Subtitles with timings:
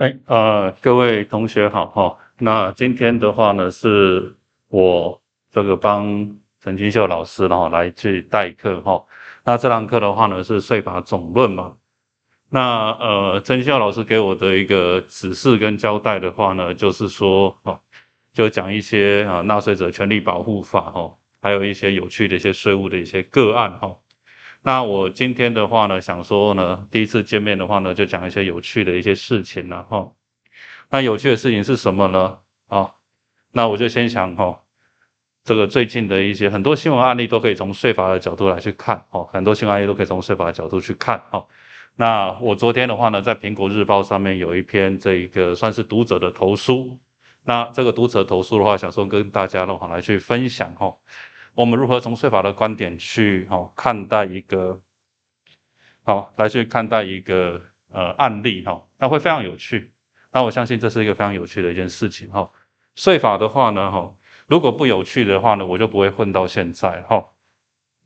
[0.00, 2.16] 哎，呃，各位同学好哈。
[2.38, 4.34] 那今天的话呢，是
[4.68, 9.04] 我这个帮陈金秀老师然后来去代课哈。
[9.44, 11.76] 那这堂课的话呢，是税法总论嘛。
[12.48, 17.78] 那呃，陈金秀老师给我的一个指示跟交代的话呢，就是说哦，
[18.32, 23.94] 就讲一些啊纳税者权利保护法哈，还有一些有趣的一些税务的一些个案哈。
[24.62, 30.12] 那我今天的话呢，想说呢，第一次见面的话呢，就讲一些有趣的一些事情了哈。
[30.90, 32.38] 那有趣的事情是什么呢？
[32.66, 32.94] 啊，
[33.52, 34.64] 那我就先想哈，
[35.44, 41.46] 这个最近的一些很多新闻案例都可以从税法的角度来去看哦，很多新闻案例都可以从税法的角度去看哦。
[41.96, 46.98] 那我昨天的话呢，在苹果日报上面有一篇这一个算是读者的投书，
[47.42, 50.94] 那这个读者投诉的话，想说跟大家的话来去分享哈。
[51.60, 54.82] 我们如何从税法的观点去哈看待一个
[56.02, 59.92] 好来去看待一个呃案例哈，那会非常有趣。
[60.32, 62.50] 那我相信这是一个非常有趣的一件事情哈。
[62.94, 64.16] 税法的话呢哈，
[64.46, 67.28] 如果不有趣的话呢，我就不会混到现在哈。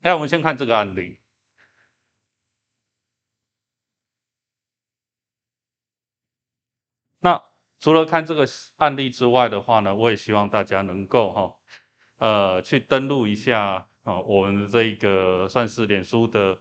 [0.00, 1.20] 那我们先看这个案例。
[7.20, 7.40] 那
[7.78, 8.44] 除了看这个
[8.78, 11.60] 案例之外的话呢，我也希望大家能够哈。
[12.24, 16.58] 呃，去登录一下啊，我们这一个算是脸书的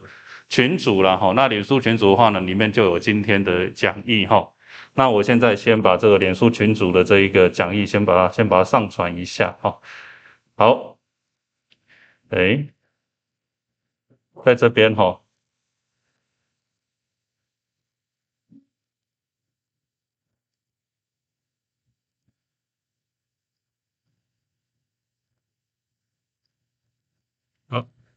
[0.50, 1.32] 群主了哈。
[1.38, 4.52] 那脸书群主的话呢，里面就有今天的讲义哈。
[4.94, 9.80] 那我现在先把这个脸书群组的这一个讲义，先把它先把它上传一下哈。
[10.58, 10.98] 好，
[12.32, 12.68] 哎，
[14.44, 15.23] 在这边哈。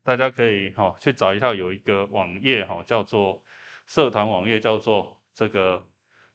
[0.07, 3.43] 大家可以哈去找一下，有一个网页哈，叫做
[3.87, 5.85] 社团网页，叫做这个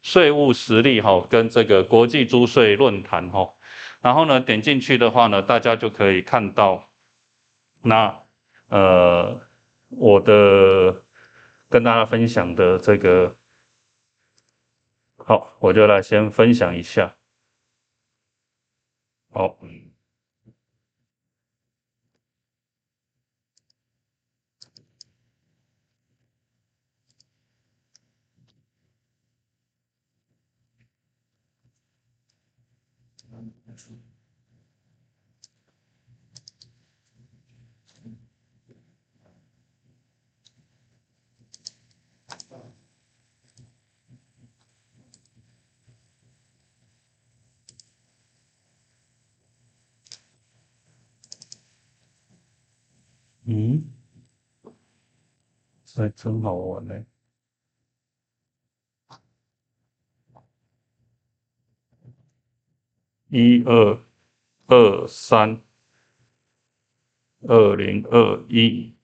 [0.01, 3.53] 税务实力哈，跟这个国际租税论坛哈。
[4.01, 6.89] 然后呢，点进去的话呢，大家就可以看到
[7.81, 8.23] 那
[8.67, 9.41] 呃
[9.87, 11.03] 我的
[11.69, 13.37] 跟大家分享的这个，
[15.15, 17.15] 好，我就来先分享一下，
[19.31, 19.57] 好。
[53.43, 53.83] 嗯，
[55.83, 57.05] 这真好玩呢。
[63.29, 64.03] 一二
[64.67, 65.61] 二三，
[67.41, 68.95] 二零二一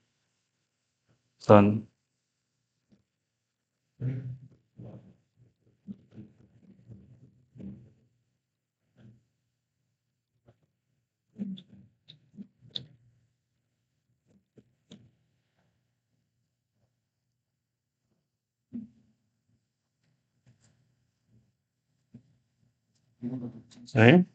[1.40, 1.88] 三。
[23.94, 24.26] 哎，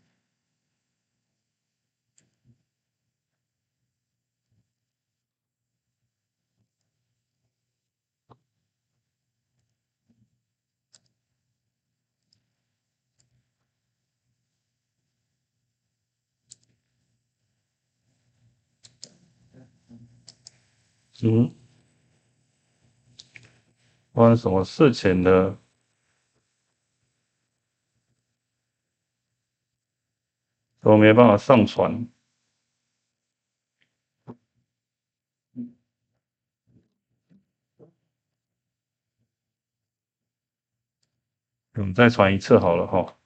[21.22, 21.54] 嗯，
[24.12, 25.58] 发生什么事情呢？
[30.82, 32.08] 都没办法上传，
[41.74, 43.21] 我们再传一次好了哈。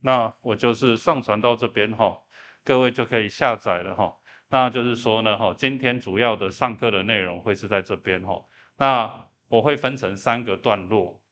[0.00, 2.22] 那我就是上传到这边哈，
[2.64, 4.18] 各位就可以下载了哈。
[4.48, 8.44] 那就是说呢哈，今天主要的上课的内容会是在这边哈。
[8.76, 11.22] 那我会分成三个段落，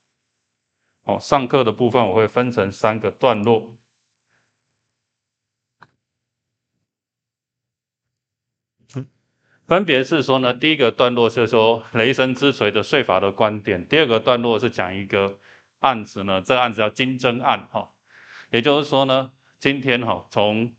[1.02, 3.74] 哦，上课的部分我会分成三个段落。
[9.66, 15.38] 分别是说呢，第一个段落是说雷神之锤的税法的观点，第二个段落是讲一个
[15.80, 17.94] 案子呢，这个案子叫金针案哈，
[18.50, 20.74] 也就是说呢，今天哈从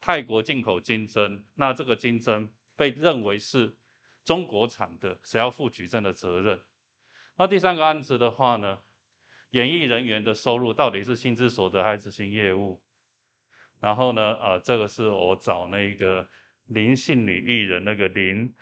[0.00, 3.74] 泰国进口金针，那这个金针被认为是
[4.24, 6.60] 中国产的，谁要负举证的责任？
[7.36, 8.80] 那第三个案子的话呢，
[9.50, 12.80] 演艺人员的收入到底是薪资所得还是新业务？
[13.80, 16.28] 然后呢，呃，这个是我找那个。
[16.66, 18.54] 林姓女艺人那个林，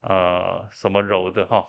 [0.00, 1.66] 呃，什么柔的哈？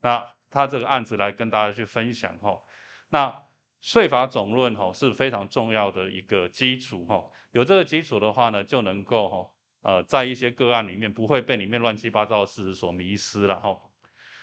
[0.00, 2.60] 那他这个案子来跟大家去分享哈。
[3.08, 3.32] 那
[3.80, 7.30] 税法总论哈是非常重要的一个基础哈。
[7.52, 9.50] 有这个基础的话呢，就能够哈
[9.80, 13.90] 呃在一些个案里面不会被里面乱七八糟的事实所迷失了哈。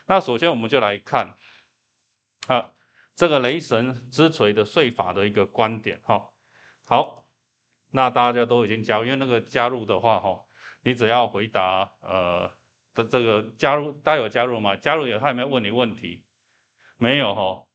[0.05, 1.35] 那首先我们就来看
[2.47, 2.71] 啊
[3.15, 6.31] 这个雷神之锤的税法的一个观点哈。
[6.85, 7.23] 好。
[7.89, 10.45] 那大家都已经加入，因为那个加入的话，哈，
[10.83, 12.51] 你只要回答，呃，
[12.93, 14.75] 的这个加入，大家有加入吗？
[14.75, 16.25] 加入有他有没有问你问题？
[16.97, 17.66] 没有哈，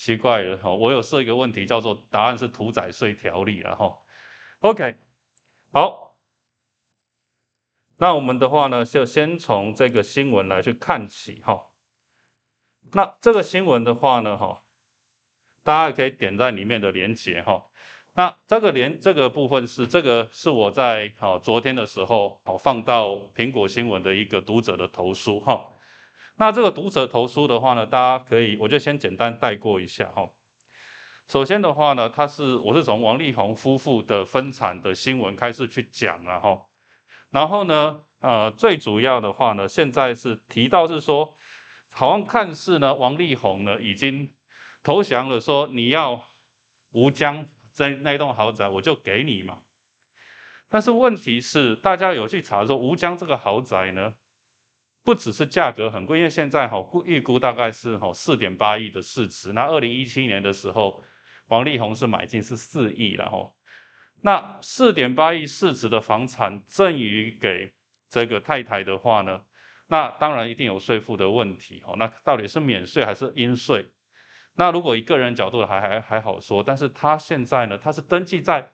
[0.00, 3.98] 奇怪了哈，我有设一个问题，叫做答案是屠宰税条例了哈。
[4.60, 4.96] OK，
[5.70, 6.16] 好，
[7.98, 11.66] 那我们的话呢，就先从这个新闻来去看起哈。
[12.92, 14.62] 那这个新闻的话呢，哈，
[15.62, 17.70] 大家可以点在里面的连接哈。
[18.14, 25.69] 那这个连这个部分是这个是我在好昨天的时候好放到苹果新闻的一个读者的投书哈。
[26.40, 30.30] 那这个读者投书的话呢，大家可以我就先简单带过一下哈。
[31.28, 36.62] 首先的话呢，他是我是从王力宏夫妇的分产的新闻开始去讲了哈。
[37.28, 41.34] 然后呢，呃，最主要的话呢，现在是提到是说，
[41.90, 44.30] 好像看似呢，王力宏呢已经
[44.82, 46.24] 投降了，说你要
[46.92, 47.46] 吴江。
[47.72, 49.60] 在那栋豪宅，我就给你嘛。
[50.68, 54.14] 但是问题是，大家有去查说，吴江这个豪宅呢，
[55.02, 59.52] 不只是价格很贵，因为现在哈估预估大概是哈四点八亿的市值。
[59.52, 61.02] 那二零一七年的时候，
[61.48, 63.54] 王力宏是买进是四亿了哈。
[64.20, 67.72] 那四点八亿市值的房产赠予给
[68.08, 69.46] 这个太太的话呢，
[69.86, 71.96] 那当然一定有税负的问题哦。
[71.96, 73.86] 那到底是免税还是应税？
[74.52, 78.72] 那如果以个人角度还还还好说，但是他现在呢，他是登记在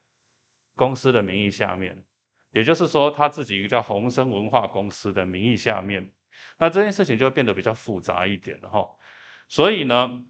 [0.75, 2.06] 公司的名义下面，
[2.50, 6.12] 也就是说他自己一个叫宏生文化公司的名义下面，
[6.58, 8.96] 那这件事情就变得比较复杂一点了哈。
[9.48, 10.24] 所以呢，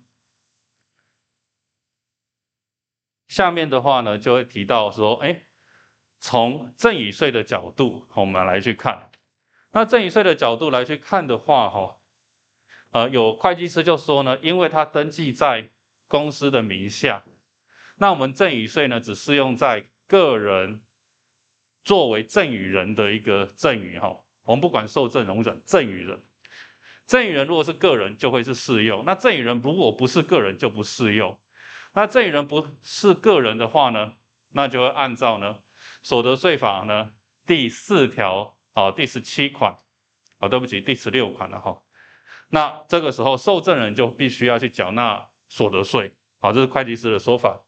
[3.28, 5.42] 下面的话呢就会提到说，哎，
[6.18, 9.10] 从赠与税的角度，我们来去看，
[9.72, 11.98] 那赠与税的角度来去看的话，哈。
[12.92, 15.68] 呃，有会计师就说呢，因为他登记在
[16.06, 17.24] 公司的名下，
[17.96, 20.86] 那我们赠与税呢只适用在个人
[21.82, 26.22] 作为赠与人的一个赠与哈，我们不管受赠人、赠与人，
[27.04, 31.38] 赠与人如果是个人就会是适用，那赠与人如果不是个人就不适用，
[31.92, 34.14] 那赠与人不是个人的话呢，
[34.48, 35.58] 那就会按照呢
[36.02, 37.12] 所得税法呢
[37.44, 39.76] 第四条啊第十七款。
[40.38, 41.80] 啊对不起第十六款了哈。
[42.50, 47.62] 那这个时候，受赠人就必须要去缴纳所得税，好，这是会计师的说法。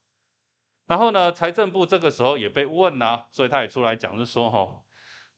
[0.87, 4.85] 然后呢，财政部这个时候也被问啊，所以他也出来讲，是说哈，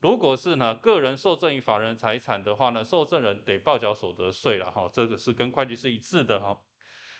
[0.00, 6.62] 如果是呢个人受赠于法人财产的话呢，受赠人得报缴所得税了哈，这个是跟会计师一致的哈。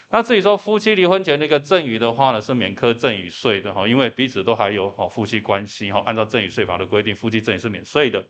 [0.08, 8.24] 那至于说夫妻离婚前那个赠与的话呢，是免科赠与税的哈，因为彼此都还有哈夫妻关系哈，按照赠与税法的规定，夫妻赠与是免税的。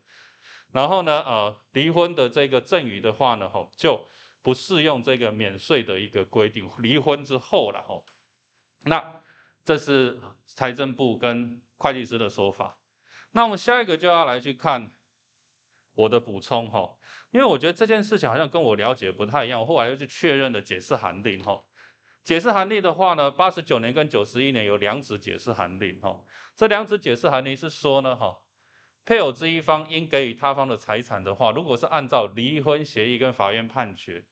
[0.72, 4.04] 然后呢，呃，离婚的这个赠与的话呢，吼，就
[4.42, 6.68] 不适用这个免税的一个规定。
[6.78, 8.04] 离婚之后了，吼，
[8.82, 9.02] 那
[9.64, 12.76] 这是财政部跟会计师的说法。
[13.32, 14.90] 那我们下一个就要来去看
[15.94, 16.98] 我的补充，哈，
[17.30, 21.64] 因为我觉得这件事情好像跟我了解不太一样，我后来又去确认的解释函令，哈，
[22.22, 26.24] 解释函令的话呢，八十九年跟九十一年有两纸解释函令，哈，
[26.56, 28.46] 这两纸解释函令是说呢，哈。
[29.02, 34.24] 配偶之一方应给予他方的财产的话，如果是按照离婚协议跟法院判决，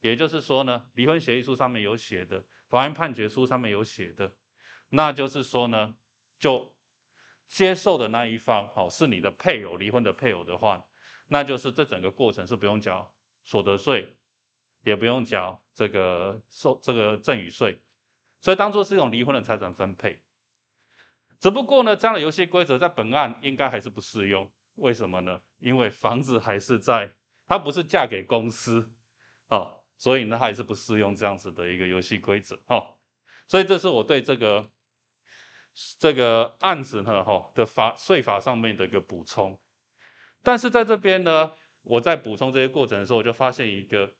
[0.00, 4.32] 也就是说呢，离婚协议书上面有写的，法院判决书上面有写的，
[4.90, 5.94] 那就是说呢，
[6.40, 6.74] 就
[7.48, 10.86] 接受的那一方，好是你的配偶，离婚的配偶的话，
[11.26, 14.14] 那就是这整个过程是不用交所得税，
[14.84, 17.80] 也不用交这个受这个赠与税，
[18.38, 20.22] 所以当做是一种离婚的财产分配。
[21.40, 24.52] 只不过呢，这样的游戏规则在本案应该还是不适用。
[24.74, 25.40] 为什么呢？
[25.58, 27.10] 因为房子还是在，
[27.46, 28.92] 它不是嫁给公司
[29.48, 32.96] 啊，所以呢，还是不适用这样子的一个游戏规则哈。
[33.46, 34.68] 所以这是我对这个
[35.98, 39.60] 这个案子呢哈的法税法上面的一个补充。
[40.42, 44.14] 但是在这边呢，我在补充这些过程的时候，我就发现一个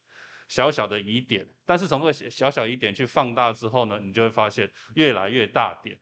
[0.47, 1.55] 小小的疑点。
[1.65, 6.01] 但是从这个小小疑点去放大之后呢，你就会发现越来越大点。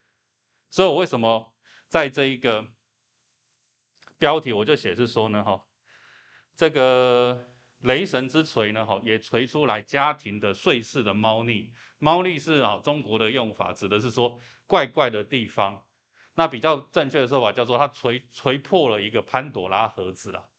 [0.69, 1.55] 所以我为什么
[1.87, 2.67] 在这一个
[4.17, 5.43] 标题我就写是说呢？
[5.43, 5.67] 哈，
[6.55, 7.47] 这个。
[7.81, 8.83] 雷神之锤呢？
[8.83, 11.71] 哈，也锤出来家庭的碎事的猫腻。
[11.99, 15.85] 猫腻是啊，中国的用法，指的是说怪怪的地方。
[16.33, 20.49] 那比较正确的说法叫做它锤锤破了一个潘朵拉盒子了。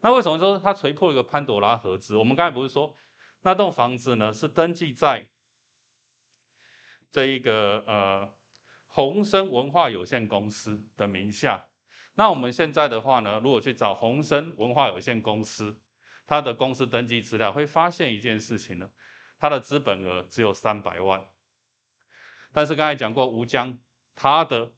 [0.00, 2.16] 那为什么说它锤破一个潘朵拉盒子？
[2.16, 2.96] 我们刚才不是说
[3.42, 5.26] 那栋房子呢是登记在
[7.10, 8.34] 这一个呃
[8.86, 11.66] 宏生文化有限公司的名下？
[12.14, 15.78] 那我们现在的话呢，如果去找宏生文化有限公司。
[16.26, 18.90] 他的公司登记资料会发现一件事情呢，
[19.38, 21.26] 他的资本额只有三百万，
[22.52, 23.78] 但是刚才讲过吴江，
[24.14, 24.72] 他的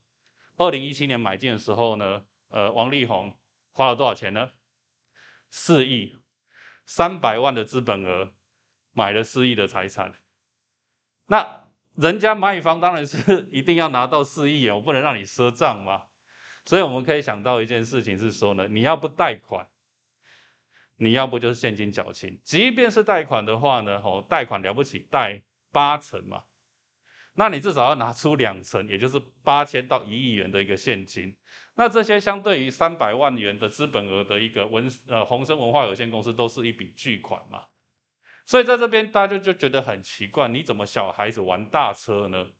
[0.57, 3.37] 二零一七年买进的时候呢，呃，王力宏
[3.69, 4.51] 花了多少钱呢？
[5.49, 6.15] 四亿，
[6.85, 8.33] 三百万的资本额
[8.91, 10.15] 买了四亿的财产，
[11.27, 11.63] 那
[11.95, 16.07] 人家卖方当然是一定要拿到四亿，我不能让你赊账嘛，
[16.65, 19.69] 所以我们可以想到一件事情是说呢，你要不贷款。
[20.99, 26.45] 你要不就是现金缴清，即便是贷款的话呢，吼，贷款了不起，贷八成嘛，
[27.33, 31.37] 那你至少要拿出两成，也就是八千到一亿元的一个现金。
[31.75, 37.67] 那这些相对于三百万元的资本额的一个文呃宏生文化有限公司，都是一笔巨款嘛。
[38.43, 42.53] 所以在这边大家就就觉得很奇怪，你怎么小孩子玩大车呢？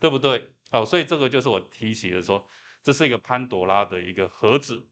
[0.00, 0.54] 对不对？
[0.70, 2.48] 好，所以这个就是我提起的说，
[2.82, 4.88] 这是一个潘多拉的一个盒子。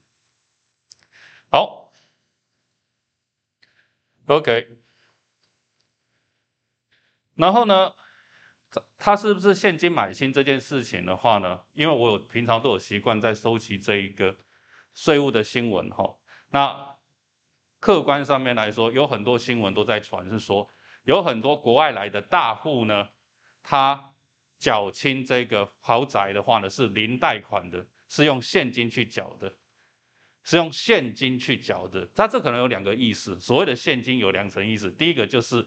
[1.51, 1.84] 好。
[4.27, 4.79] OK，
[7.35, 7.93] 然后呢，
[8.97, 11.65] 他是不是现金买新这件事情的话呢？
[11.75, 14.35] 因为我有平常都有习惯在收集这一个
[14.95, 16.17] 税务的新闻哈。
[16.51, 16.97] 那
[17.81, 20.71] 客观上面来说，有很多新闻都在传，是说
[21.05, 23.11] 有很多国外来的大户呢，
[23.63, 24.15] 他
[24.57, 29.53] 缴清这个豪宅的话呢，是零贷款的，是用现金去缴的。
[30.45, 33.41] 是用现金去缴的，它这可能有两个意思。
[33.41, 35.67] 所谓的现金有两层意思，第一个就是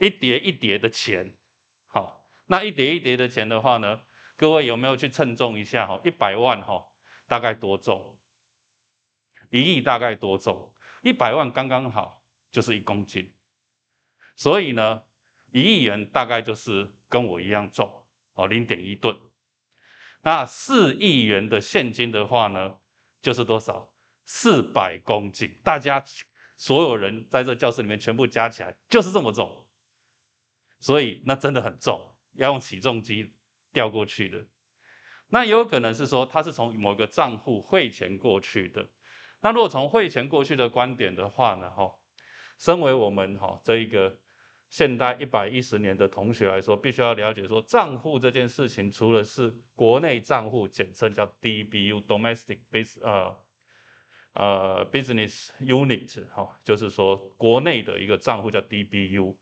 [0.00, 1.32] 一叠一叠的钱，
[1.86, 4.02] 好，那一叠一叠的钱的话呢，
[4.36, 5.86] 各位有没有去称重一下？
[5.86, 6.88] 哈，一百万哈，
[7.28, 8.18] 大概多重？
[9.50, 10.74] 一亿大概多重？
[11.02, 13.32] 一百万刚刚好就是一公斤，
[14.34, 15.04] 所以呢，
[15.52, 19.16] 一亿元大概就是跟我一样重，哦，零点一吨。
[20.22, 22.78] 那四亿元的现金的话呢，
[23.20, 23.94] 就是多少？
[24.28, 26.04] 四百公斤，大家
[26.56, 29.66] 所有人在这教室里面全部加起来就是这么重，
[30.80, 33.30] 所以那真的很重，要用起重机
[33.72, 34.44] 吊过去的。
[35.28, 38.88] 那也有可能是说他是从某个账户汇钱过去的。
[39.40, 41.94] 那如果从汇钱过去的观点的话呢，哈，
[42.58, 44.18] 身为我们哈这一个
[44.68, 53.45] 现代一百一十年的同学来说，必须要了解说账户这件事情，除了是国内账户，简称叫 DBU（Domestic Base） 呃。
[54.38, 59.34] 呃，business unit 哈，就是说国内的一个账户叫 DBU，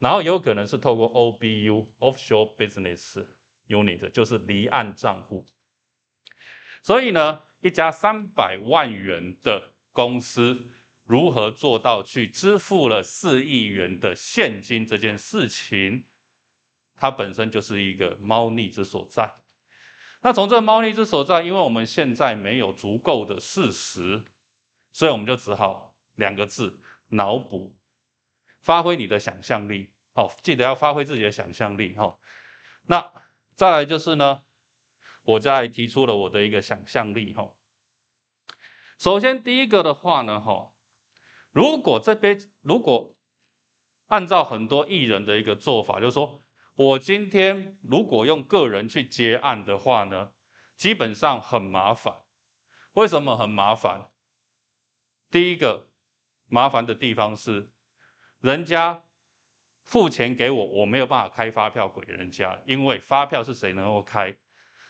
[0.00, 3.24] 然后有可能是透过 OBU（Offshore Business
[3.68, 5.46] Unit），就是离岸账户。
[6.82, 10.60] 所以呢，一家三百万元的公司
[11.04, 16.02] 如何做到去支付了四亿元的现金这件事情，
[16.96, 19.32] 它本身就是一个猫腻之所在。
[20.24, 24.22] 那从这个猫腻之所在，因为我们现在没有足够的事实，
[24.92, 27.74] 所以我们就只好两个字：脑补，
[28.60, 29.94] 发挥你的想象力。
[30.12, 31.94] 好，记得要发挥自己的想象力。
[31.96, 32.20] 哈，
[32.86, 33.04] 那
[33.56, 34.42] 再来就是呢，
[35.24, 37.34] 我再提出了我的一个想象力。
[37.34, 37.56] 哈，
[38.98, 40.74] 首先第一个的话呢，哈，
[41.50, 43.16] 如果这边如果
[44.06, 46.40] 按照很多艺人的一个做法，就是说。
[46.74, 50.32] 我今天如果用个人去接案的话呢，
[50.76, 52.22] 基本上很麻烦。
[52.94, 54.10] 为什么很麻烦？
[55.30, 55.88] 第一个
[56.48, 57.70] 麻烦的地方是，
[58.40, 59.02] 人家
[59.82, 64.34] 付钱给我，我没有办法开发票给人家，因为发票是谁能够开？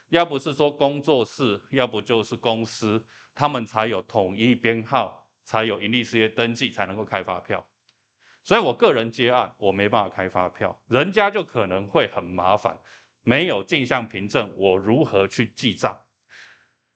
[0.09, 7.67] 要不是说工作室，要不就是公司，他们才有统一编号，才有盈利事业登记，才能够开发票。
[8.43, 12.77] 所以我个人接案，我没办法开发票，人家就可能会很麻烦，
[13.23, 15.97] 没有镜像凭证，我如何去记账？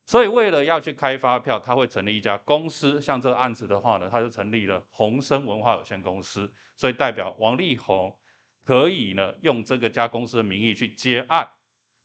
[0.04, 3.00] 所以为了要去开发票，他会成立一家公司。
[3.00, 8.16] 像这个案子的话呢，他就成立了宏生文化有限公司，所以代表王力宏
[8.64, 11.46] 可以呢用这个家公司的名义去接案。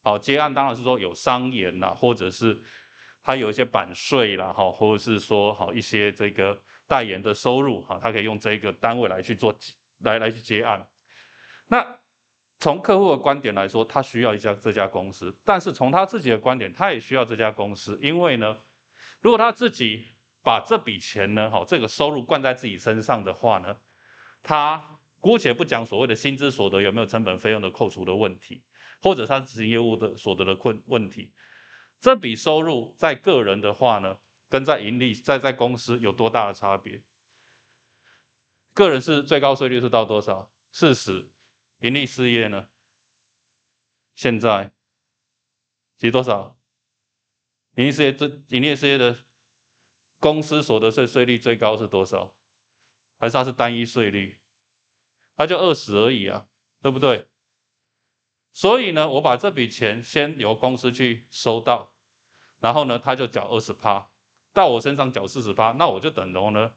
[0.04, 2.60] 好，接案当然是说有商言呐，或者是
[3.22, 9.56] 他有一些版税啦，哈，或者是说好一些这个代言的收入，哈，他可以用这个单位来去做
[10.00, 10.88] 来来去接案。
[11.68, 11.86] 那
[12.60, 18.58] 从客户的观点来说，他需要一家这家公司，但是从他自己的观点，他也需要这家公司，因为呢，
[19.22, 20.06] 如果他自己
[20.42, 23.78] 把这笔钱呢，哈，这个收入灌在自己身上的话呢，
[24.42, 24.82] 他
[25.20, 28.64] 姑且不讲所谓的薪资所得有没有成本费用的扣除的问题。
[29.04, 31.32] 或者他执行业务的所得的困问题，
[32.02, 37.04] 这笔收入在个人的话呢，跟在盈利在在公司有多大的差别？
[38.74, 40.52] 个人是最高税率是到多少？
[40.72, 41.30] 四十，
[41.80, 42.70] 盈利事业呢？
[44.16, 44.72] 现在，
[45.96, 46.58] 几多少？
[47.76, 49.20] 盈利事业这盈利事业的
[50.18, 52.36] 公司所得税税率最高是多少？
[53.20, 54.40] 还是它是单一税率？
[55.36, 56.48] 它就二十而已啊，
[56.82, 57.28] 对不对？
[58.54, 61.92] 所以呢，我把这笔钱先由公司去收到，
[62.60, 64.10] 然后呢，他就缴二十趴，
[64.54, 66.74] 到我身上缴四十趴，那我就等同呢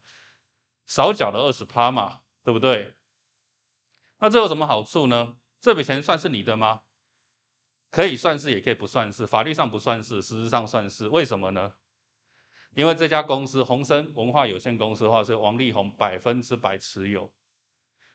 [0.87, 2.95] 少缴了二十趴嘛，对不对？
[4.19, 5.37] 那这有什么好处呢？
[5.59, 6.83] 这笔钱算是你的吗？
[7.91, 11.09] 可以算是，也可以不算是，法律上不算是，实质上算是。
[11.09, 11.75] 为什么呢？
[12.73, 17.35] 因为这家公司宏生文化有限公司的话是王力宏百分之百持有，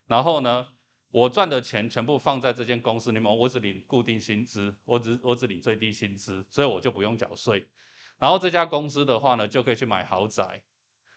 [0.08, 0.70] 然后呢？
[1.12, 7.68] 我赚的钱全部放在这间公司里面，我只领固定薪资，我只我只领最低薪资，所以我就不用缴税。
[8.20, 10.66] 然后这家公司的话呢，就可以去买豪宅，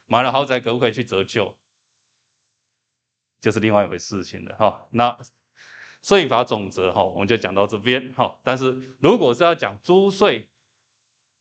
[0.07, 1.57] 买了豪宅可不可以去折旧？
[3.41, 4.87] 就是另外一回事情了哈。
[4.93, 5.19] 那
[6.01, 8.41] 税法总则哈，我们就讲到这边哈。
[8.43, 10.49] 但是如果是要讲租税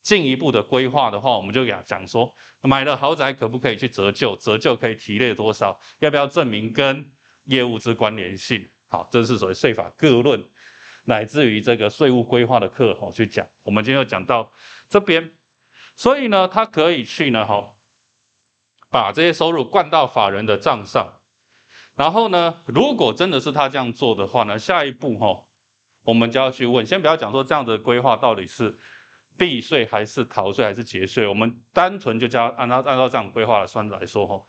[0.02, 4.36] 进一步的规划的话，我们就讲讲说，买了豪宅可不可以去折旧？
[4.36, 5.80] 折旧可以提列多少？
[6.00, 7.14] 要不要证明跟？
[7.46, 10.44] 业务之关联性，好，这是所谓税法各论，
[11.06, 13.48] 乃至于这个税务规划的课，好去讲。
[13.64, 14.52] 我们今天要讲到
[14.88, 15.32] 这边，
[15.96, 17.74] 所以呢，他可以去呢，哈，
[18.90, 21.22] 把这些收入灌到法人的账上，
[21.96, 25.48] 然后呢，如果真的是他这样做的话呢，下一步哈，
[26.04, 28.76] 我们就要去问，先不要讲说这样的规划到底是
[29.38, 34.44] 避税还是逃税还是节税，我们单纯就叫按照按照这样规划的算来说，哈。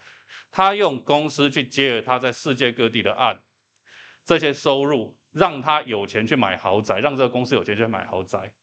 [0.50, 3.40] 他用公司去接了他在世界各地的案，
[4.24, 8.54] 这些收入让他有钱去买豪宅，让这个公司有钱去买豪宅。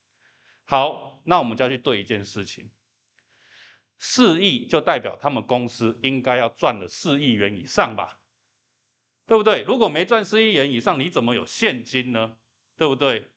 [0.66, 2.70] 好，那我们就要去对一件事情，
[3.98, 8.20] 四亿就代表他们公司应该要赚了四亿元以上吧，
[9.26, 9.64] 对不对？
[9.64, 12.38] 如果没赚四亿元以上，你怎么有现金呢？
[12.78, 13.32] 对不对？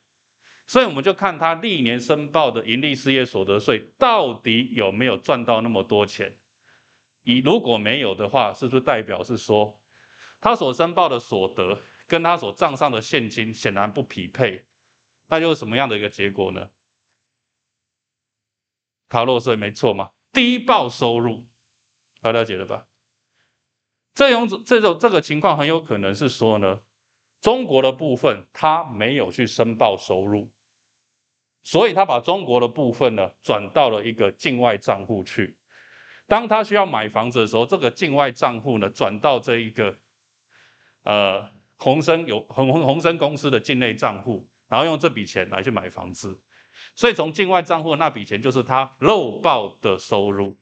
[0.67, 6.37] 所以我们就看他历年申报的盈利事业所得税到底有没有赚到那么多钱。
[7.25, 9.81] 以如果没有的话，是不是代表是说，
[10.41, 14.67] 他所申报的所得跟他所账上的现金显然不匹配？
[15.29, 16.71] 那就是什么样的一个结果呢？
[19.09, 21.45] 逃漏税没错嘛，低报收入，
[22.21, 22.87] 大家了解了吧？
[24.15, 26.83] 这种这种这个情况很有可能是说呢，
[27.41, 30.51] 中国的部分他没有去申报收入，
[31.63, 35.59] 所以他把中国的部分呢转到了一个境外账户去。
[36.33, 39.95] 当他需要买房子的时候，这个境外账户呢转到这一个
[41.03, 46.41] 呃宏生有宏宏宏生公司的境内账户，然后用这笔钱来去买房子，
[46.97, 50.57] 所以从境外账户那笔钱就是他漏报的收入。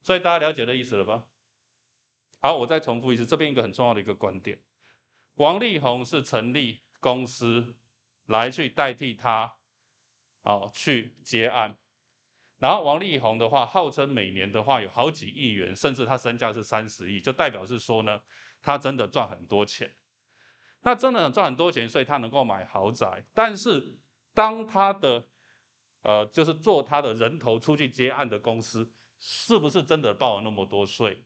[0.00, 1.26] 所以大家了解的意思了吧？
[2.38, 4.60] 好，我再重复一次，这边一个很重要的一个观点：
[5.34, 7.74] 王力宏是成立公司
[8.26, 9.56] 来去代替他，
[10.44, 11.76] 好去结案。
[12.58, 18.22] 然后王力宏的话，号称每年的话有好几亿元，甚至他身价是三十亿，就代表是说呢，
[18.62, 19.92] 他真的赚很多钱。
[20.80, 23.24] 那真的赚很多钱，所以他能够买豪宅。
[23.34, 23.96] 但是
[24.32, 25.24] 当他的
[26.02, 31.24] 呃，就是做他的人头出去接案的公司，是不是真的报了那么多税？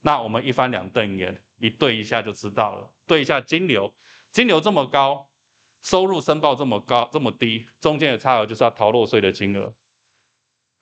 [0.00, 2.92] 那我们一翻两瞪眼，一对一下就知道了。
[3.06, 3.94] 对一下金流，
[4.32, 5.28] 金流这么高，
[5.82, 9.74] 收入申报这么高这么低，中间的差额就是要逃漏税的金额。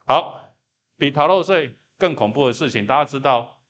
[0.06, 0.54] 好，
[0.96, 3.62] 比逃漏税更恐怖的事情，大家知道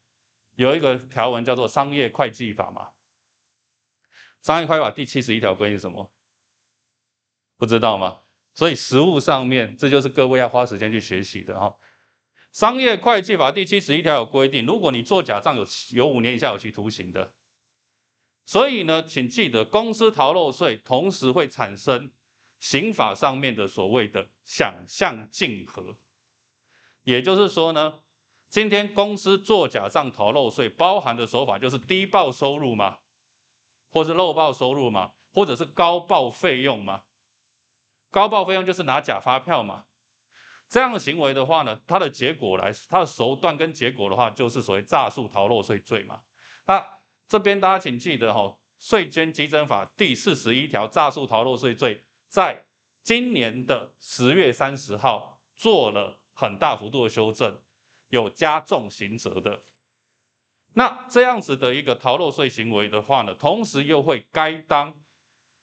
[0.56, 2.92] 有一个条文叫做商业会计法吗？
[4.42, 6.10] 商业会计法第七十一条规定什么？
[7.56, 8.18] 不知道吗？
[8.52, 11.76] 所以实务上面，这就是各位要花时间去学习的哈。
[12.52, 17.32] 商业会计法第七十一条有规定，如果你做假账，有有五年以下有期徒刑的。
[18.44, 22.12] 所以呢，请记得，公司逃漏税同时会产生
[22.58, 25.96] 刑法上面的所谓的想象竞合。
[27.04, 28.00] 也就是说呢，
[28.48, 33.00] 今天公司做假账逃漏税，包含的手法就是低报收入嘛，
[33.90, 37.04] 或是漏报收入嘛，或者是高报费用嘛。
[38.10, 39.84] 高报费用就是拿假发票嘛。
[40.68, 46.24] 这样的行为的话呢，它的结果来，它的手段跟结果的话，就是所谓诈术逃漏税罪嘛。
[46.64, 46.82] 那
[47.28, 48.40] 这边大家请记得哈，
[48.78, 52.64] 《税捐稽征法》第四十一条，诈术逃漏税罪，在
[53.02, 57.62] 今年的十月三十号做了很大幅度的修正，
[58.08, 59.60] 有加重刑责的。
[60.74, 65.00] 那这样子的一个逃漏税行为的话呢，同时又会该当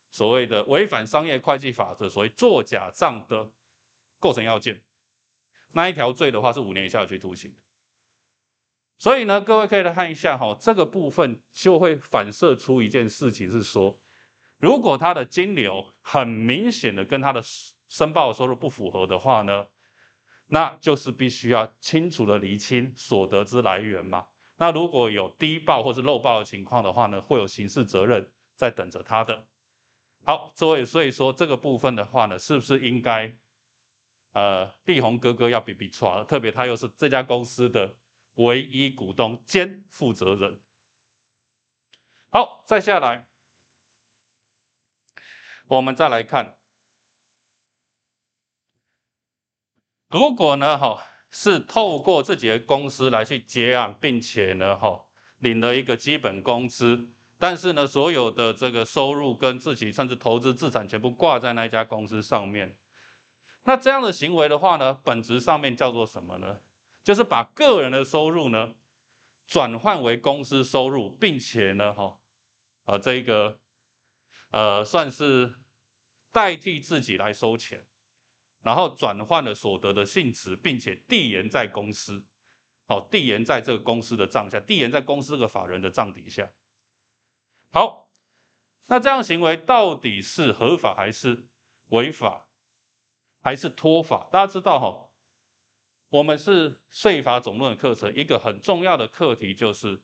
[0.10, 3.52] 所谓的违反商业会计法则，所谓作假账的
[4.20, 4.84] 构成要件。
[5.74, 7.56] 那一条罪的话是五年以下有期徒刑。
[8.98, 13.98] 所以呢，各位可以来看一下哈，这个部分就会反射出一件事情是说，
[14.60, 17.44] 如果他的金流很明显的跟他的
[17.88, 19.68] 申报收入不符合的话呢，
[20.54, 24.28] 那就是必须要清楚的厘清所得之来源嘛。
[24.58, 29.48] 那如果有低报或是漏报的情况的话呢，会有刑事责任在等着他的。
[30.26, 33.34] 好，这位，所以说这个部分的话呢，是不是应该，
[34.34, 37.96] 呃，力宏哥哥要比比错，特别他又是这家公司的。
[38.36, 40.62] 唯一股东兼负责人。
[42.30, 43.28] 好，再下来，
[45.68, 46.61] 我们再来看，
[50.12, 55.06] 如果呢，哈，是透过自己的公司来去结案，并且呢，哈，
[55.40, 57.08] 领了一个基本工资，
[57.40, 62.76] 但是呢，所有的这个收入跟自己甚至投资资产全部挂在那家公司上面，
[63.64, 66.60] 那这样的行为的话呢，本质上面叫做什么呢？
[67.04, 68.76] 就是把个人的收入呢
[69.48, 72.20] 转换为公司收入，并且呢，哈，
[72.84, 73.60] 啊，这个，
[74.50, 75.54] 呃，算是
[76.34, 77.86] 代替自己来收钱，
[78.62, 82.26] 然后转换了所得的性质，并且递延在公司，
[82.86, 86.52] 好，递延在这个公司的账下，递延在公司这个法人的账底下。
[87.72, 88.10] 好，
[88.88, 91.48] 那这样行为到底是合法还是
[91.88, 92.50] 违法，
[93.42, 94.30] 还是脱法？
[94.32, 95.08] 大家知道哈？
[96.10, 100.02] 我们是税法总论的课程，一个很重要的课题就是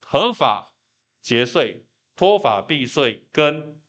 [0.00, 0.72] 合法
[1.20, 3.82] 节税、脱法避税跟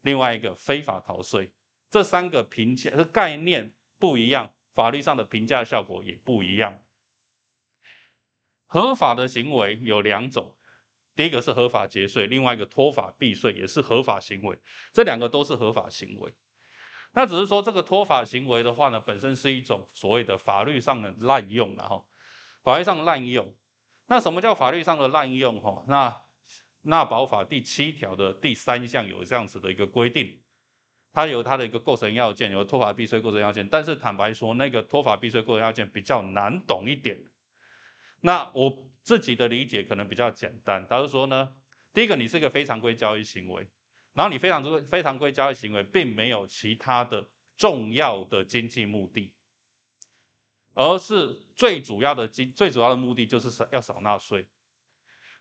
[0.00, 1.52] 另外一个非法逃税，
[1.90, 6.82] 这三个评价的概念不一样，法律上的评价效果也不一样。
[8.66, 10.56] 合法的行为有两种，
[11.14, 14.58] 第一个是合法节税，另外一个脱法避税也是合法行为，
[14.92, 16.32] 这两个都是合法行为。
[17.12, 22.06] 那只是说这个脱法行为的话呢，本身是一种所谓的法律上的滥用了哈
[22.62, 23.56] 法律上滥用。
[24.06, 25.62] 那什么叫法律上的滥用？
[25.62, 26.22] 哈，那
[26.82, 30.42] 纳保法第七条的第三项有这样子的一个规定，
[31.12, 33.68] 它有它的一个构成要件，有脱法避税构成要件。
[33.68, 37.26] 但是坦白说，那个脱法避税构成要件比较难懂一点。
[38.20, 41.56] 那我自己的理解可能比较简单，他是说呢，
[41.92, 43.68] 第一个，你是一个非常规交易行为。
[44.14, 49.34] 然后你非常规非常规交易行为，并没有其他的重要的经济目的，
[50.74, 54.48] 而是最主要的经最主要的目的就是少要少纳税。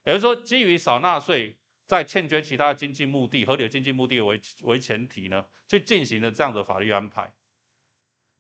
[0.04, 7.34] 也就是说，基于少纳税，在欠缺其他经济目的、合理的经济目的为为前提呢，去进行的这样的法律安排，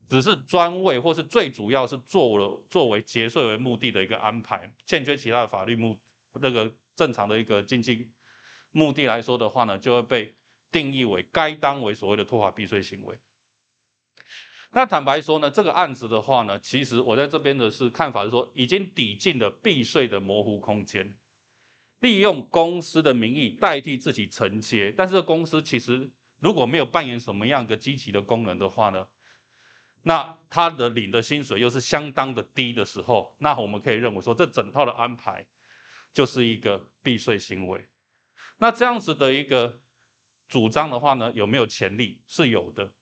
[0.09, 5.97] 只是专为或是最主要是做了作为节税为目的的一个安排，欠缺其他的法律目
[6.33, 8.11] 那个正常的一个经济。
[8.71, 10.33] 目的来说的话呢，就会被
[10.69, 13.17] 定义为该当为所谓的脱法避税行为。
[14.71, 21.17] 那坦白说呢，这个案子的话呢，其实我在这边的是看法是说，已经抵进了避税的模糊空间，
[21.99, 29.07] 利用公司的名义代替自己承接，但是公司其实如果没有扮演什么样的积极的功能的话呢，
[30.03, 35.47] 那他的领的薪水又是相当的低的时候，那我们可以认为说，这整套的安排
[36.13, 37.89] 就是一个避税行为。
[38.59, 39.81] 那这样子的一个
[40.47, 42.21] 主张的话呢，有没有潜力？
[42.27, 42.93] 是有的，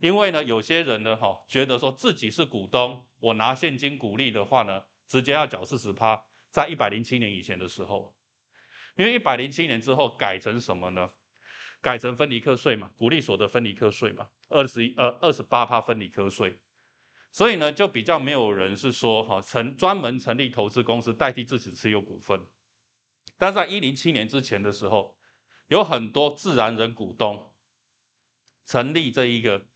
[0.00, 8.16] 因为呢，有些人呢，哈，觉得说自己是股东，我拿现金股利的话呢，直接要缴四十趴，在一百零七年以前的时候，
[8.96, 11.10] 因为一百零七年之后改成什么呢？
[11.80, 16.58] 改成分离课税嘛，股利所得分离课税嘛，二十一呃二十八趴分离课税，
[17.30, 22.44] 所以呢，就比较没有人是说哈成专门成立投资公司代替自己持有股份。
[23.38, 25.18] 但在一零七年之前的时候，
[25.68, 27.54] 有很多自然人股东
[28.64, 29.66] 成立这一个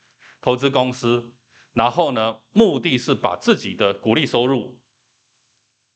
[0.42, 1.32] 投资公司，
[1.72, 4.80] 然后呢，目的是把自己的股利收入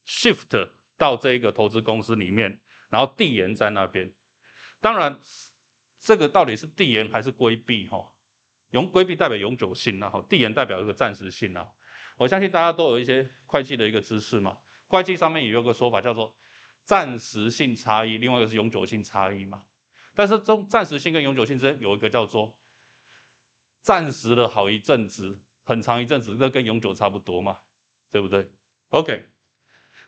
[0.09, 4.13] shift 到这一个投资公司里面，然后递延在那边。
[4.81, 5.19] 当然，
[5.99, 7.87] 这个到底是递延还是规避？
[7.87, 8.15] 哈，
[8.71, 11.73] 永规避代表永久性，然后递延代表一个暂时性啊。
[12.17, 16.35] 我相信大家都有一些会计的一个知识嘛，会计上面也有个说法叫做。
[16.85, 19.67] 暂时性差异，另外一个是永久性差异嘛？
[20.15, 22.59] 但是中暂时性跟永久性之间有一个叫做
[23.83, 27.59] 暂时的好一阵子，很长一阵子，这跟永久差不多嘛，
[28.11, 28.51] 对不对
[28.89, 29.27] ？OK，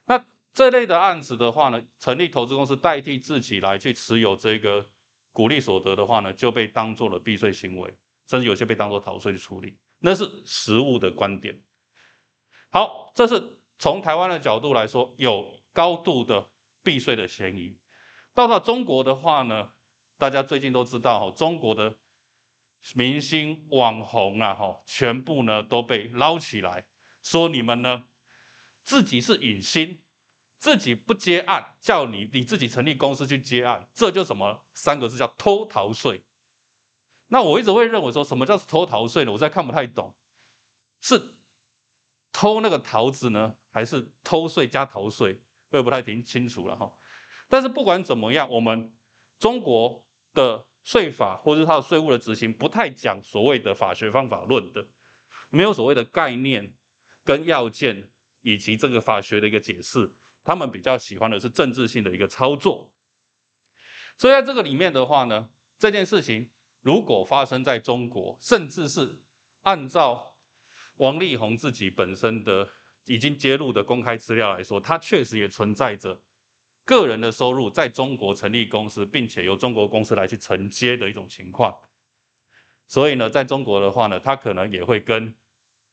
[0.07, 4.87] 那这类的案子的话呢，成立投资公司代替自己来去持有这个
[5.33, 7.95] 股利所得的话呢，就被当做了避税行为，
[8.27, 11.61] 甚至有些被当做逃税处理，那是实务的观点。
[12.71, 16.49] 好，这是从台湾的角度来说，有高度的
[16.83, 17.79] 避税的嫌疑。
[18.35, 19.71] 到了中国的话呢，
[20.19, 21.97] 大家最近都知道哈，中国的
[22.95, 26.89] 明星网红啊，哈，全部呢都被捞起来，
[27.23, 28.05] 说你们呢
[28.85, 29.99] 自己是隐星，
[30.59, 36.23] 自己不接案，叫你你自己成立公司去接案，这就什么三个字叫偷逃税。
[37.29, 39.33] 那我一直会认为说什么叫偷逃税呢？
[39.33, 40.17] 我在看不太懂，
[41.01, 41.23] 是
[42.33, 45.41] 偷那个桃子呢，还是偷税加逃税？
[45.69, 46.93] 我也不太听清楚了哈。
[47.49, 48.93] 但是不管怎么样，我们
[49.39, 54.89] 中国的税法或者它的税务的执行不太讲所谓的法学方法论的，
[55.51, 56.77] 没有所谓的概念
[57.25, 58.11] 跟要件
[58.43, 60.11] 以及这个法学的一个解释，
[60.43, 62.95] 他们比较喜欢的是政治性的一个操作。
[64.17, 66.51] 所以在这个里面的话呢，这件事情
[66.81, 69.19] 如果发生在中国，甚至是
[69.63, 70.37] 按照
[70.97, 72.69] 王力宏自己本身的
[73.07, 76.21] 已经揭露的公开资料来说，他确实也存在着。
[76.83, 81.79] 个人的收入在中国成立公司，并且由中国公司来去承接的一种情况，
[82.89, 85.37] 所以呢，在中国的话呢，他可能也会跟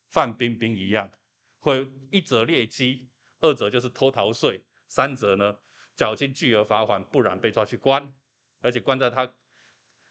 [0.08, 1.12] 范冰冰一样，
[1.60, 5.60] 会一则劣迹，二则就是偷逃税，三则呢
[5.96, 8.14] 缴清巨额罚款，不然被抓去关，
[8.62, 9.32] 而且关在他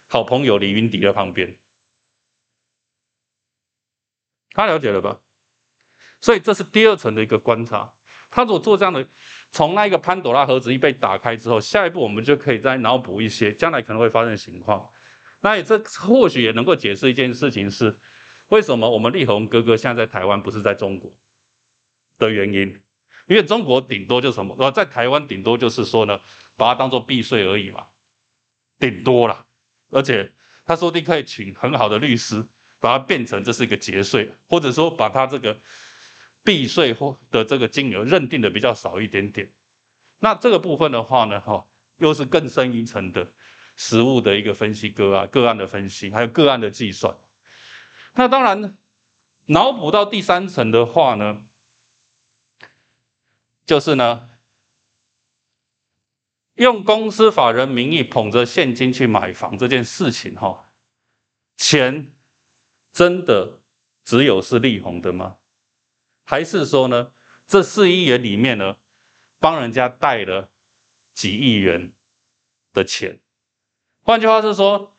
[0.09, 1.57] 好朋友李云迪的旁边。
[4.51, 5.21] 他了解了吧？
[6.21, 7.99] 所以这是第二层的一个观察，
[8.31, 9.07] 他如果做这样的。
[9.53, 14.91] 从那一个潘朵拉盒子一被打开之后，下一步我们就可以再脑补一些将来可能会发生的情况。
[15.41, 17.95] 那也这或许也能够解释一件事情是，
[18.49, 21.17] 为什么我们力宏哥哥现在在台湾不是在中国
[22.19, 22.83] 的原因？
[23.27, 26.21] 因为中国顶多就什么，在台湾顶多就是说呢，
[26.57, 27.87] 把它当做避税而已嘛，
[28.79, 29.47] 顶多了。
[29.91, 30.33] 而且
[30.65, 32.45] 他说不定可以请很好的律师，
[32.81, 35.59] 把它变成这是一个节税，或者说把它这个。
[36.45, 39.51] 避税或的这个金额认定的比较少一点点，
[40.21, 41.67] 那这个部分的话呢，哈，
[41.99, 43.27] 又是更深一层的
[43.77, 47.17] 实物的一个分析个案个案的分析，还有个案的计算。
[48.15, 48.77] 那当然，
[49.47, 51.43] 脑补到第三层的话呢，
[53.67, 54.29] 就是呢，
[56.55, 60.73] 用公司法人名义捧着现金去买房这件事情，哈，
[61.57, 62.15] 钱
[62.93, 63.63] 真的
[64.05, 65.39] 只有是利红的吗？
[66.25, 67.13] 还是说呢，
[67.47, 68.79] 这四亿元里面呢，
[69.39, 70.51] 帮人家贷了
[71.13, 71.93] 几亿元
[72.73, 73.21] 的钱。
[74.03, 74.95] 换句话是说，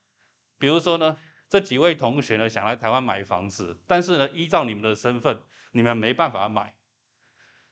[0.57, 6.76] 比如说呢，这几位同学呢想来台湾买房子，但是呢，依照你们的身份，你们没办法买，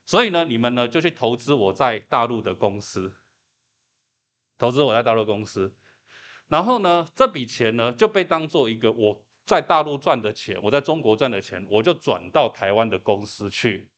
[0.06, 3.14] 所以呢，你们呢就去投资我在大陆的公司，
[4.56, 5.76] 投资我在大陆公司，
[6.48, 9.26] 然后呢，这笔钱呢就被当做一个我。
[9.46, 13.92] 在大陆赚的钱，我在中国赚的钱，我就转到台湾的公司去，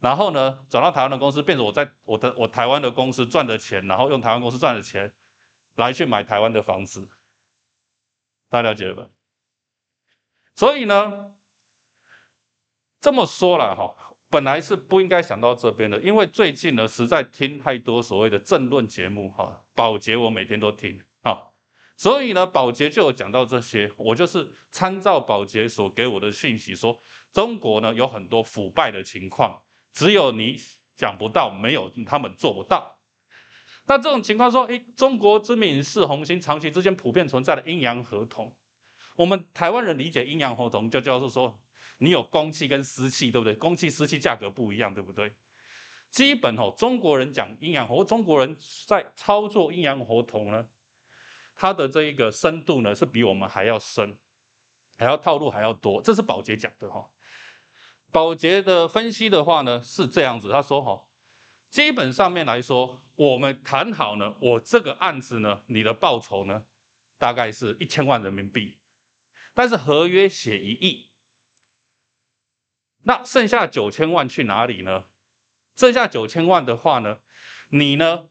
[0.00, 5.14] 然后呢，转到台湾的公司，变成我在我的我台湾的公司赚的钱，然后用台湾公司赚的钱
[5.76, 7.08] 来去买台湾的房子，
[8.48, 9.06] 大家了解了吧？
[10.56, 11.36] 所以呢，
[12.98, 21.36] 这么说了哈，本来是不应该想到这边的，因为最近呢，实在听太多所谓的政论节目哈，保洁我每天都听啊。
[21.98, 26.98] 所以呢，保洁就有讲到这些，我就是参照保洁所给我的讯息说，
[27.30, 29.60] 中国呢有很多腐败的情况，
[29.92, 30.58] 只有你
[30.96, 33.00] 讲不到，没有他们做不到。
[33.84, 38.56] 那这种情况说，诶，中国之名是红星长期之间普遍存在的阴阳合同，
[39.16, 41.61] 我们台湾人理解阴阳合同就叫做说，
[41.98, 43.54] 你有公气跟私气，对不对？
[43.54, 45.32] 公气私气价格不一样，对不对？
[46.10, 50.68] 基本哦，中国人讲阴阳合，中国人在操作阴阳合同呢。
[51.54, 54.16] 它的这一个深度呢，是比我们还要深，
[54.96, 57.10] 还要套路还要多，这是保洁讲的哈。
[58.10, 61.08] 保洁的分析的话呢是这样子，他说哈，
[61.70, 66.64] 基本上面来说，我们谈好呢，我这个案子呢，你的报酬呢，
[67.18, 68.78] 大概是一千万人民币，
[69.54, 71.10] 但是合约写一亿，
[73.02, 75.04] 那剩下九千万去哪里呢？
[75.74, 77.18] 剩下九千万的话呢，
[77.70, 78.24] 你呢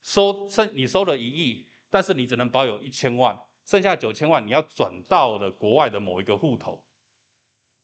[0.00, 1.68] 收剩你收了一亿。
[1.88, 6.84] 但是你只能保有一千万，剩下九千万你要转到了国外的某一个户头，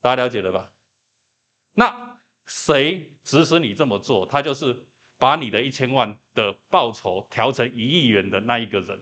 [0.00, 0.72] 大家了解了吧？
[1.74, 4.26] 那谁指使你这么做？
[4.26, 4.86] 他就是
[5.18, 9.00] 把你的一千万的报酬调成一亿元的那一个人。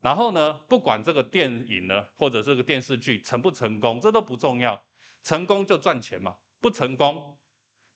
[0.00, 4.82] 然后呢，不管这个电影呢，或者这个电视剧成不成功，这都不重要。
[5.22, 7.38] 成功就赚钱嘛，不成功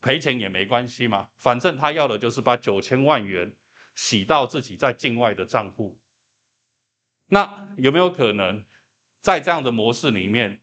[0.01, 3.57] 赔钱也没关系嘛，反正他要的就是把九千万元
[3.95, 6.01] 洗到自己在境外的账户。
[7.27, 8.65] 那有没有可能
[9.21, 10.61] 在这样的模式里面，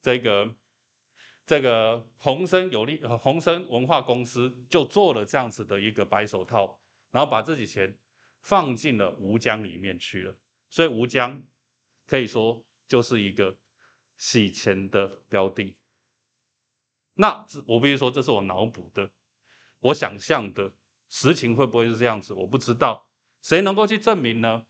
[0.00, 0.54] 这个
[1.44, 7.98] 这个宏生有利宏生文化公司就做了这样子的一个白手套，然后把自己钱
[8.40, 10.34] 放进了吴江里面去了，
[10.70, 11.42] 所以吴江
[12.06, 13.54] 可以说就是一个
[14.16, 15.76] 洗钱的标的。
[17.20, 19.10] 那我必须说，这是我脑补的，
[19.78, 20.72] 我想象的
[21.06, 22.32] 实情会不会是这样子？
[22.32, 23.10] 我不知道，
[23.42, 24.66] 谁能够去证明呢？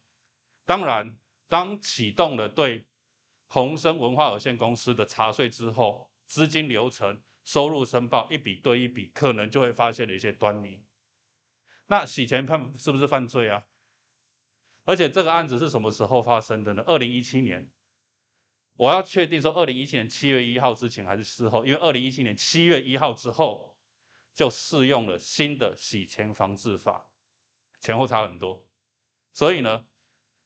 [0.64, 2.88] 当然，当启动了对
[3.46, 10.84] 宏生文化有限公司的查税之后，资金流程、收入申报一笔对一笔，可能就会发现了一些端倪。
[11.86, 13.68] 那洗钱犯是不是犯罪啊？
[14.84, 16.82] 而且这个案子是什么时候发生的呢？
[16.84, 17.70] 二零一七年。
[18.80, 21.66] 我要确定说，二零一七年七月一号之前还是事后？
[21.66, 23.78] 因为二零一七年七月一号之后
[24.32, 27.10] 就适用了新的洗钱防治法，
[27.78, 28.66] 前后差很多。
[29.34, 29.84] 所以呢，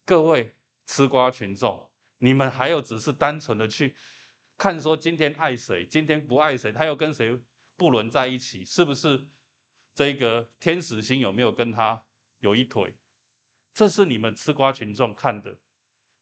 [0.05, 0.53] 各位
[0.85, 3.95] 吃瓜群众，你们还有只是单纯的去
[4.57, 7.39] 看说今天爱谁，今天不爱谁，他又跟谁
[7.77, 9.27] 不伦在一起，是不是
[9.95, 12.05] 这个天使星有没有跟他
[12.41, 12.95] 有一腿？
[13.73, 15.57] 这是你们吃瓜群众看的。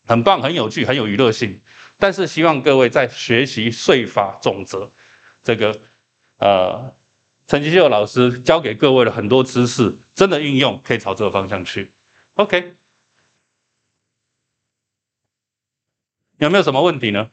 [0.04, 1.60] 很棒，很有趣，很有娱乐性。
[2.02, 4.90] 但是希望各位在学习税法总则，
[5.40, 5.80] 这个
[6.36, 6.92] 呃，
[7.46, 11.92] 陈吉秀老师教给各位的很多知识，真的运用可以朝这个方向去。
[12.34, 12.74] OK，
[16.38, 17.30] 有没有什么问题呢？